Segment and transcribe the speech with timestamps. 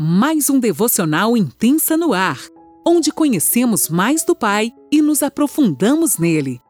[0.00, 2.38] mais um devocional intensa no ar,
[2.86, 6.60] onde conhecemos mais do Pai e nos aprofundamos nele.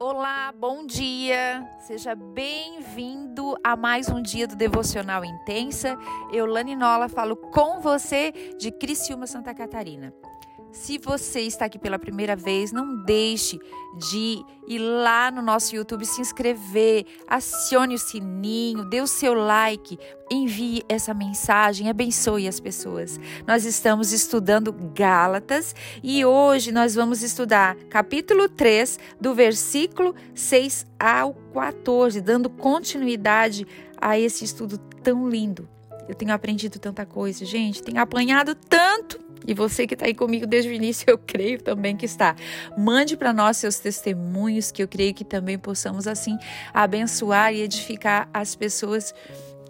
[0.00, 1.64] Olá, bom dia!
[1.86, 5.96] Seja bem-vindo a mais um dia do Devocional Intensa.
[6.32, 10.12] Eu, Lani Nola, falo com você de Criciúma, Santa Catarina.
[10.72, 13.60] Se você está aqui pela primeira vez, não deixe
[14.10, 19.98] de ir lá no nosso YouTube, se inscrever, acione o sininho, dê o seu like,
[20.30, 23.20] envie essa mensagem, abençoe as pessoas.
[23.46, 31.34] Nós estamos estudando Gálatas e hoje nós vamos estudar capítulo 3, do versículo 6 ao
[31.52, 33.66] 14, dando continuidade
[34.00, 35.68] a esse estudo tão lindo.
[36.08, 40.46] Eu tenho aprendido tanta coisa, gente, tenho apanhado tanto e você que está aí comigo
[40.46, 42.34] desde o início, eu creio também que está.
[42.76, 46.38] Mande para nós seus testemunhos, que eu creio que também possamos assim
[46.72, 49.14] abençoar e edificar as pessoas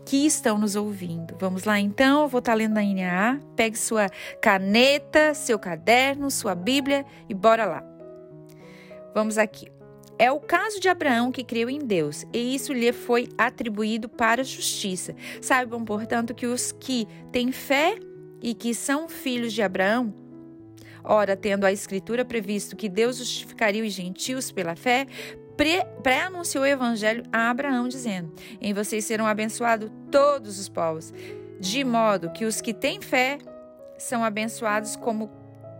[0.04, 1.36] que estão nos ouvindo.
[1.38, 3.40] Vamos lá então, eu vou estar tá lendo na NAA.
[3.56, 4.08] Pegue sua
[4.40, 7.84] caneta, seu caderno, sua Bíblia e bora lá.
[9.14, 9.70] Vamos aqui.
[10.18, 14.42] É o caso de Abraão que creu em Deus, e isso lhe foi atribuído para
[14.42, 15.16] a justiça.
[15.40, 17.96] Saibam, portanto, que os que têm fé
[18.42, 20.12] e que são filhos de Abraão?
[21.04, 25.06] Ora, tendo a Escritura previsto que Deus justificaria os gentios pela fé,
[26.02, 31.12] pré-anunciou o Evangelho a Abraão, dizendo: Em vocês serão abençoados todos os povos,
[31.60, 33.38] de modo que os que têm fé
[33.98, 35.30] são abençoados como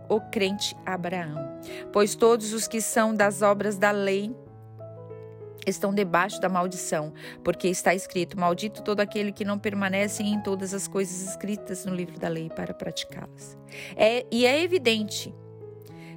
[0.09, 1.59] o crente Abraão.
[1.91, 4.33] Pois todos os que são das obras da lei
[5.65, 10.73] estão debaixo da maldição, porque está escrito: Maldito todo aquele que não permanece em todas
[10.73, 13.57] as coisas escritas no livro da lei para praticá-las.
[13.95, 15.33] É, e é evidente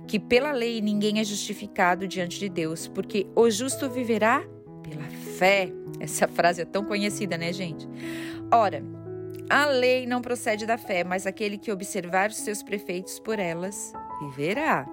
[0.07, 4.43] que pela lei ninguém é justificado diante de Deus, porque o justo viverá
[4.83, 5.71] pela fé.
[5.99, 7.89] Essa frase é tão conhecida, né, gente?
[8.53, 8.83] Ora,
[9.49, 13.93] a lei não procede da fé, mas aquele que observar os seus prefeitos por elas
[14.21, 14.87] viverá.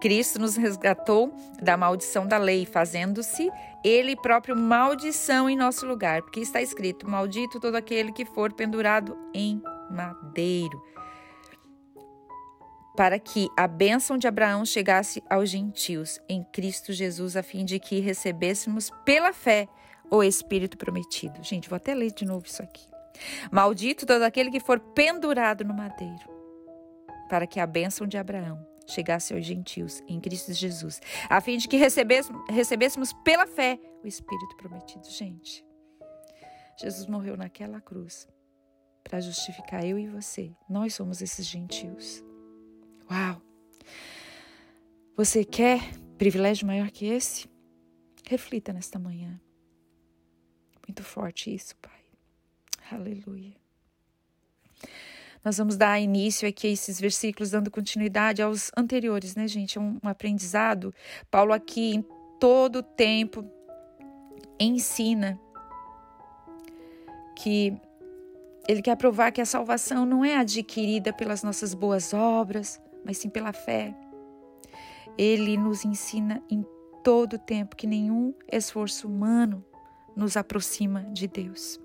[0.00, 3.50] Cristo nos resgatou da maldição da lei, fazendo-se
[3.84, 9.16] ele próprio maldição em nosso lugar, porque está escrito: Maldito todo aquele que for pendurado
[9.34, 10.82] em madeiro.
[12.96, 17.78] Para que a bênção de Abraão chegasse aos gentios em Cristo Jesus, a fim de
[17.78, 19.68] que recebêssemos pela fé
[20.10, 21.42] o Espírito prometido.
[21.42, 22.86] Gente, vou até ler de novo isso aqui.
[23.50, 26.28] Maldito todo aquele que for pendurado no madeiro,
[27.28, 31.66] para que a bênção de Abraão chegasse aos gentios em Cristo Jesus, a fim de
[31.68, 35.08] que recebêssemos, pela fé o Espírito prometido.
[35.08, 35.64] Gente,
[36.78, 38.28] Jesus morreu naquela cruz
[39.02, 40.52] para justificar eu e você.
[40.68, 42.22] Nós somos esses gentios.
[43.10, 43.42] Uau!
[45.16, 45.80] Você quer
[46.16, 47.48] privilégio maior que esse?
[48.26, 49.40] Reflita nesta manhã.
[50.86, 52.04] Muito forte isso, Pai.
[52.90, 53.54] Aleluia.
[55.44, 59.78] Nós vamos dar início aqui a esses versículos, dando continuidade aos anteriores, né, gente?
[59.78, 60.94] É um, um aprendizado.
[61.30, 62.04] Paulo aqui, em
[62.38, 63.44] todo tempo,
[64.58, 65.40] ensina
[67.36, 67.74] que
[68.68, 73.30] ele quer provar que a salvação não é adquirida pelas nossas boas obras, mas sim
[73.30, 73.94] pela fé.
[75.16, 76.64] Ele nos ensina em
[77.02, 79.64] todo tempo que nenhum esforço humano
[80.14, 81.80] nos aproxima de Deus.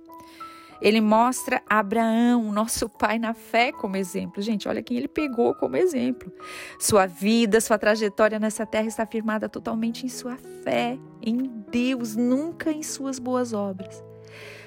[0.82, 4.42] Ele mostra Abraão, nosso pai na fé, como exemplo.
[4.42, 6.32] Gente, olha quem ele pegou como exemplo.
[6.80, 11.38] Sua vida, sua trajetória nessa terra está firmada totalmente em sua fé, em
[11.72, 14.04] Deus, nunca em suas boas obras.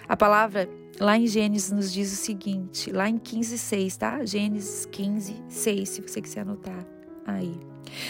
[0.08, 0.68] A palavra
[0.98, 4.24] lá em Gênesis nos diz o seguinte, lá em 15, 6, tá?
[4.24, 6.86] Gênesis 15, 6, se você quiser anotar
[7.26, 7.54] aí.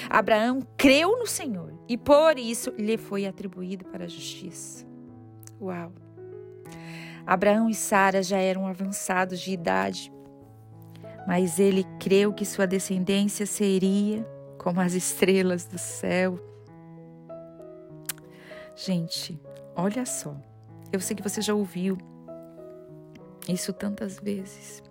[0.09, 4.87] Abraão creu no Senhor e por isso lhe foi atribuído para a justiça.
[5.61, 5.93] Uau!
[7.29, 10.11] Abraão e Sara já eram avançados de idade,
[11.27, 16.41] mas ele creu que sua descendência seria como as estrelas do céu.
[18.75, 19.39] Gente,
[19.77, 20.35] olha só.
[20.91, 21.99] Eu sei que você já ouviu
[23.47, 24.83] isso tantas vezes,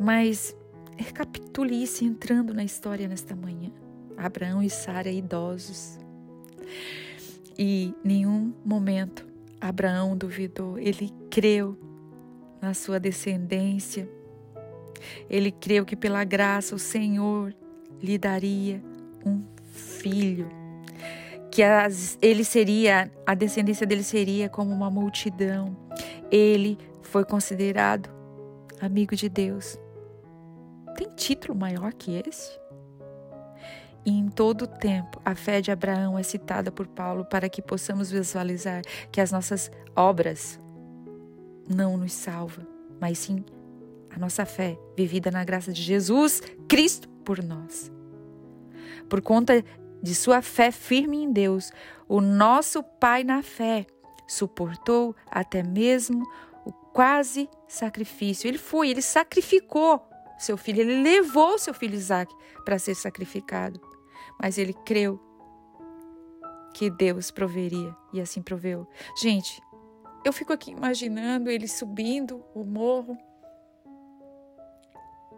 [0.00, 0.52] mas
[0.96, 3.70] recapitule isso entrando na história nesta manhã.
[4.16, 5.96] Abraão e Sara idosos.
[7.56, 11.78] E nenhum momento Abraão duvidou, ele creu
[12.60, 14.08] na sua descendência.
[15.28, 17.54] Ele creu que pela graça o Senhor
[18.02, 18.82] lhe daria
[19.24, 19.42] um
[19.72, 20.48] filho,
[21.50, 25.76] que as, ele seria, a descendência dele seria como uma multidão.
[26.30, 28.10] Ele foi considerado
[28.80, 29.78] amigo de Deus.
[30.96, 32.58] Tem título maior que esse?
[34.06, 37.60] E em todo o tempo, a fé de Abraão é citada por Paulo para que
[37.60, 40.60] possamos visualizar que as nossas obras
[41.68, 42.64] não nos salva,
[43.00, 43.44] mas sim
[44.14, 47.90] a nossa fé vivida na graça de Jesus Cristo por nós.
[49.08, 49.64] Por conta
[50.00, 51.72] de sua fé firme em Deus,
[52.08, 53.86] o nosso Pai na fé
[54.28, 56.22] suportou até mesmo
[56.64, 58.46] o quase sacrifício.
[58.46, 60.08] Ele foi, ele sacrificou
[60.38, 62.32] seu filho, ele levou seu filho Isaac
[62.64, 63.80] para ser sacrificado.
[64.40, 65.20] Mas ele creu
[66.74, 68.86] que Deus proveria e assim proveu.
[69.20, 69.62] Gente,
[70.24, 73.16] eu fico aqui imaginando ele subindo o morro.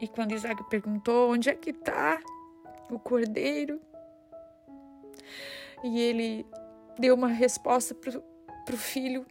[0.00, 2.18] E quando Isaac perguntou onde é que está
[2.90, 3.80] o cordeiro,
[5.84, 6.46] e ele
[6.98, 9.26] deu uma resposta para o filho.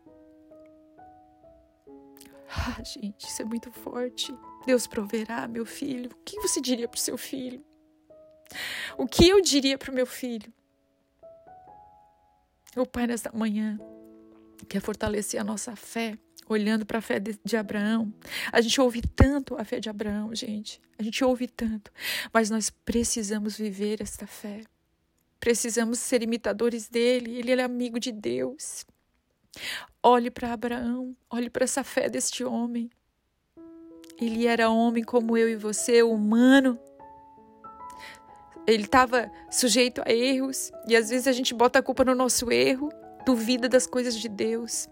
[2.50, 4.34] Ah, gente, isso é muito forte.
[4.66, 6.10] Deus proverá, meu filho.
[6.12, 7.64] O que você diria para o seu filho?
[8.98, 10.52] O que eu diria para o meu filho?
[12.76, 13.80] O Pai, nesta manhã,
[14.70, 16.18] quer fortalecer a nossa fé,
[16.48, 18.14] olhando para a fé de, de, Abraão.
[18.52, 20.80] A gente ouve tanto a fé de Abraão, gente.
[20.98, 21.92] A gente ouve tanto.
[22.32, 24.62] Mas nós precisamos viver esta fé.
[25.40, 27.38] Precisamos ser imitadores dele.
[27.38, 28.86] Ele é amigo de Deus.
[30.02, 32.90] Olhe para Abraão, olhe para essa fé deste homem.
[34.20, 36.80] Ele era homem como eu e você, humano.
[38.68, 42.52] Ele estava sujeito a erros e às vezes a gente bota a culpa no nosso
[42.52, 42.90] erro,
[43.26, 44.88] duvida das coisas de Deus.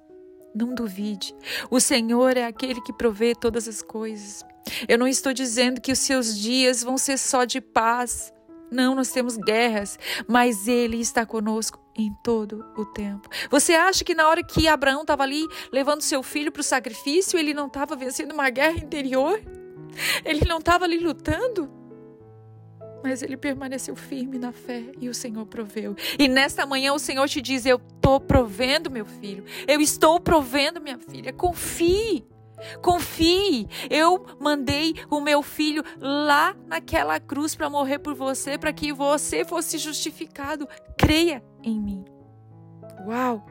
[0.55, 1.35] Não duvide.
[1.69, 4.45] O Senhor é aquele que provê todas as coisas.
[4.87, 8.31] Eu não estou dizendo que os seus dias vão ser só de paz.
[8.71, 13.29] Não, nós temos guerras, mas Ele está conosco em todo o tempo.
[13.51, 17.37] Você acha que na hora que Abraão estava ali levando seu filho para o sacrifício,
[17.37, 19.41] ele não estava vencendo uma guerra interior?
[20.23, 21.84] Ele não estava ali lutando?
[23.05, 25.95] Mas ele permaneceu firme na fé e o Senhor proveu.
[26.17, 29.45] E nesta manhã o Senhor te diz: Eu estou provendo, meu filho.
[29.67, 31.31] Eu estou provendo, minha filha.
[31.31, 32.25] Confie.
[32.81, 38.91] Confie, eu mandei o meu filho lá naquela cruz para morrer por você, para que
[38.91, 40.67] você fosse justificado.
[40.97, 42.03] Creia em mim.
[43.05, 43.45] Uau!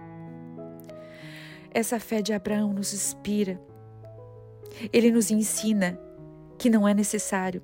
[1.71, 3.62] Essa fé de Abraão nos inspira.
[4.93, 5.97] Ele nos ensina
[6.59, 7.62] que não é necessário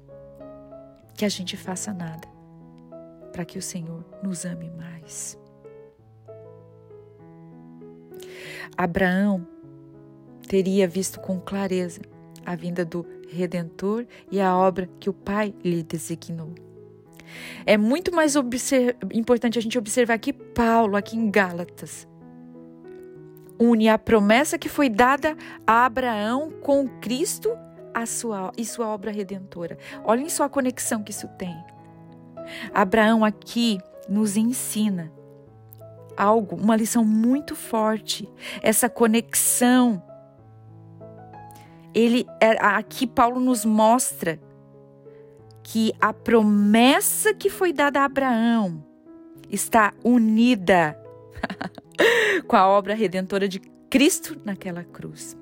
[1.21, 2.27] que a gente faça nada
[3.31, 5.39] para que o Senhor nos ame mais.
[8.75, 9.47] Abraão
[10.49, 12.01] teria visto com clareza
[12.47, 16.55] a vinda do Redentor e a obra que o Pai lhe designou.
[17.67, 18.35] É muito mais
[19.13, 22.09] importante a gente observar que Paulo, aqui em Gálatas,
[23.59, 25.37] une a promessa que foi dada
[25.67, 27.51] a Abraão com Cristo
[27.95, 29.79] a sua, e sua obra redentora.
[30.05, 31.57] Olhem só a conexão que isso tem.
[32.75, 33.79] Abraão aqui
[34.09, 35.13] nos ensina
[36.17, 38.29] algo, uma lição muito forte,
[38.63, 40.03] essa conexão
[41.95, 44.41] ele é, aqui Paulo nos mostra
[45.63, 48.85] que a promessa que foi dada a Abraão
[49.49, 50.97] está unida
[52.47, 55.37] com a obra redentora de Cristo naquela cruz.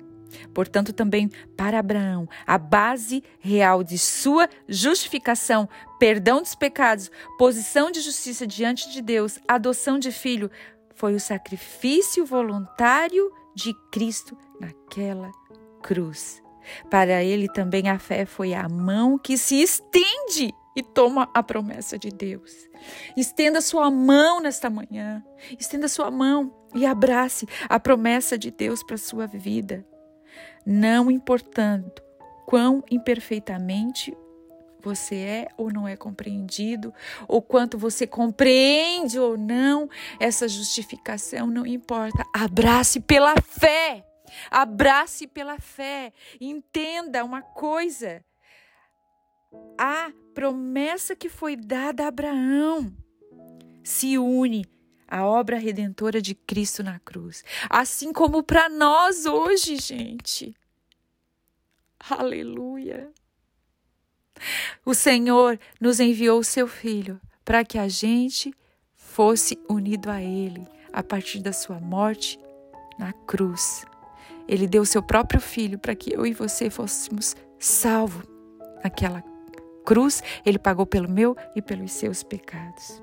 [0.53, 5.67] Portanto, também para Abraão, a base real de sua justificação,
[5.99, 10.49] perdão dos pecados, posição de justiça diante de Deus, adoção de filho,
[10.95, 15.31] foi o sacrifício voluntário de Cristo naquela
[15.81, 16.41] cruz.
[16.89, 21.97] Para ele também a fé foi a mão que se estende e toma a promessa
[21.97, 22.51] de Deus.
[23.17, 25.23] Estenda sua mão nesta manhã,
[25.59, 29.85] estenda sua mão e abrace a promessa de Deus para sua vida.
[30.65, 31.91] Não importando
[32.45, 34.15] quão imperfeitamente
[34.81, 36.93] você é ou não é compreendido,
[37.27, 39.89] ou quanto você compreende ou não,
[40.19, 42.25] essa justificação não importa.
[42.33, 44.05] Abrace pela fé.
[44.49, 46.13] Abrace pela fé.
[46.39, 48.23] Entenda uma coisa.
[49.77, 52.93] A promessa que foi dada a Abraão
[53.83, 54.65] se une
[55.09, 57.43] à obra redentora de Cristo na cruz.
[57.69, 60.55] Assim como para nós hoje, gente.
[61.99, 63.11] Aleluia.
[64.85, 68.53] O Senhor nos enviou o seu Filho para que a gente
[68.95, 72.39] fosse unido a Ele a partir da sua morte
[72.97, 73.85] na cruz.
[74.47, 78.25] Ele deu seu próprio filho para que eu e você fôssemos salvos
[78.83, 79.23] naquela
[79.85, 80.23] cruz.
[80.45, 83.01] Ele pagou pelo meu e pelos seus pecados.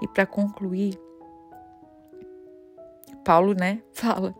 [0.00, 0.98] E para concluir,
[3.24, 4.34] Paulo, né, fala: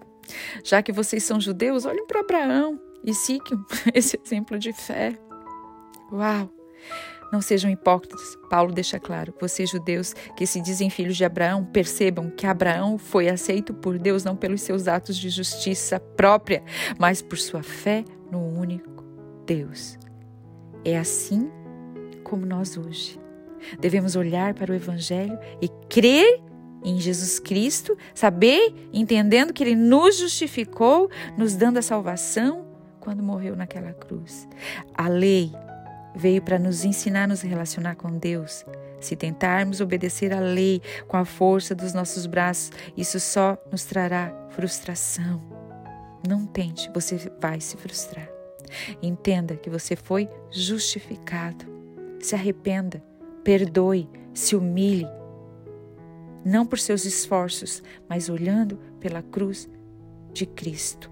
[0.63, 3.65] já que vocês são judeus, olhem para Abraão e sigam
[3.95, 5.19] esse exemplo de fé.
[6.13, 6.51] Uau!
[7.33, 8.39] Não sejam hipócritas.
[8.49, 13.29] Paulo deixa claro: vocês, judeus que se dizem filhos de Abraão, percebam que Abraão foi
[13.29, 16.63] aceito por Deus não pelos seus atos de justiça própria,
[16.99, 19.03] mas por sua fé no único
[19.47, 19.99] Deus.
[20.85, 21.51] É assim
[22.23, 23.19] como nós hoje.
[23.81, 26.41] Devemos olhar para o Evangelho e crer
[26.85, 32.67] em Jesus Cristo, saber, entendendo que Ele nos justificou, nos dando a salvação
[33.01, 34.47] quando morreu naquela cruz.
[34.95, 35.51] A lei
[36.15, 38.65] veio para nos ensinar a nos relacionar com Deus.
[39.01, 44.33] Se tentarmos obedecer à lei com a força dos nossos braços, isso só nos trará
[44.51, 45.43] frustração.
[46.27, 48.29] Não tente, você vai se frustrar.
[49.03, 51.67] Entenda que você foi justificado.
[52.19, 53.03] Se arrependa,
[53.43, 55.07] perdoe, se humilhe.
[56.45, 59.69] Não por seus esforços, mas olhando pela cruz
[60.33, 61.11] de Cristo.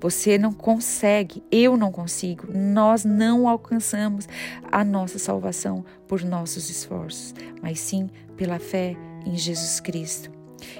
[0.00, 4.26] Você não consegue, eu não consigo, nós não alcançamos
[4.70, 10.30] a nossa salvação por nossos esforços, mas sim pela fé em Jesus Cristo.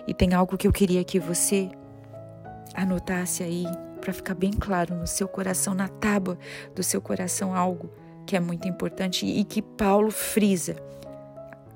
[0.07, 1.69] E tem algo que eu queria que você
[2.75, 3.67] anotasse aí
[4.01, 6.39] para ficar bem claro no seu coração, na tábua
[6.75, 7.91] do seu coração, algo
[8.25, 10.77] que é muito importante e que Paulo frisa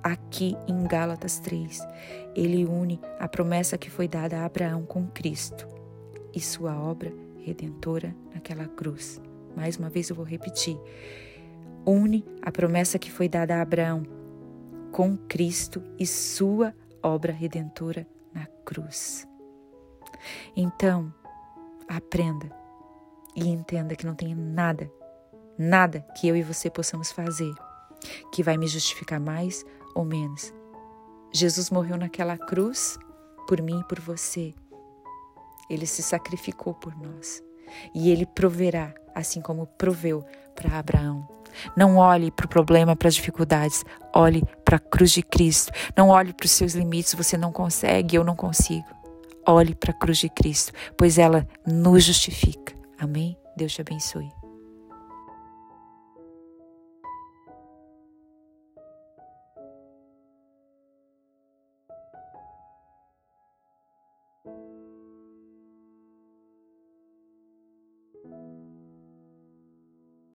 [0.02, 1.80] aqui em Gálatas 3.
[2.34, 5.66] Ele une a promessa que foi dada a Abraão com Cristo
[6.34, 9.20] e sua obra redentora naquela cruz.
[9.56, 10.78] Mais uma vez eu vou repetir.
[11.86, 14.02] Une a promessa que foi dada a Abraão
[14.92, 19.26] com Cristo e sua obra redentora na cruz.
[20.54, 21.12] Então,
[21.88, 22.50] aprenda
[23.34, 24.90] e entenda que não tem nada,
[25.58, 27.52] nada que eu e você possamos fazer
[28.32, 30.52] que vai me justificar mais ou menos.
[31.32, 32.98] Jesus morreu naquela cruz
[33.46, 34.54] por mim e por você
[35.70, 37.40] ele se sacrificou por nós.
[37.94, 40.24] E ele proverá, assim como proveu
[40.56, 41.26] para Abraão.
[41.76, 43.84] Não olhe para o problema, para as dificuldades.
[44.12, 45.72] Olhe para a cruz de Cristo.
[45.96, 47.14] Não olhe para os seus limites.
[47.14, 48.86] Você não consegue, eu não consigo.
[49.46, 52.74] Olhe para a cruz de Cristo, pois ela nos justifica.
[52.98, 53.36] Amém?
[53.56, 54.39] Deus te abençoe.